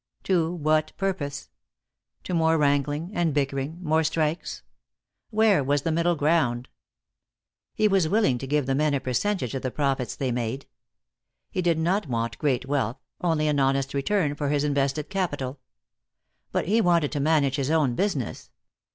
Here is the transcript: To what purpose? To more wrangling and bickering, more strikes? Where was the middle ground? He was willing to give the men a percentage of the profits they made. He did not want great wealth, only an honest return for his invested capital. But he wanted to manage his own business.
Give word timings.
To 0.23 0.51
what 0.51 0.93
purpose? 0.97 1.51
To 2.23 2.33
more 2.33 2.57
wrangling 2.57 3.11
and 3.13 3.35
bickering, 3.35 3.77
more 3.83 4.03
strikes? 4.03 4.63
Where 5.29 5.63
was 5.63 5.83
the 5.83 5.91
middle 5.91 6.15
ground? 6.15 6.69
He 7.75 7.87
was 7.87 8.09
willing 8.09 8.39
to 8.39 8.47
give 8.47 8.65
the 8.65 8.73
men 8.73 8.95
a 8.95 8.99
percentage 8.99 9.53
of 9.53 9.61
the 9.61 9.69
profits 9.69 10.15
they 10.15 10.31
made. 10.31 10.65
He 11.51 11.61
did 11.61 11.77
not 11.77 12.07
want 12.07 12.39
great 12.39 12.65
wealth, 12.65 12.97
only 13.23 13.47
an 13.47 13.59
honest 13.59 13.93
return 13.93 14.33
for 14.33 14.49
his 14.49 14.63
invested 14.63 15.07
capital. 15.11 15.59
But 16.51 16.67
he 16.67 16.81
wanted 16.81 17.11
to 17.11 17.19
manage 17.19 17.57
his 17.57 17.69
own 17.69 17.93
business. 17.93 18.49